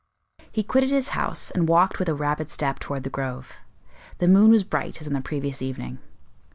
[0.51, 3.57] He quitted his house, and walked with a rapid step toward the Grove.
[4.17, 5.99] The moon was bright as on the previous evening.